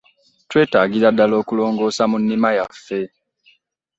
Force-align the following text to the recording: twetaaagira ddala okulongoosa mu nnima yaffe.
twetaaagira 0.49 1.07
ddala 1.13 1.35
okulongoosa 1.41 2.03
mu 2.11 2.17
nnima 2.21 2.49
yaffe. 2.57 2.99